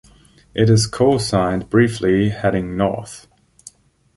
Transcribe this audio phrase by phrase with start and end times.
[0.55, 3.27] It is co-signed briefly heading north.